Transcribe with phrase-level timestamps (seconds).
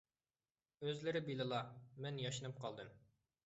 [0.87, 1.61] ئۆزلىرى بىلىلا،
[2.07, 2.95] مەن ياشىنىپ قالدىم.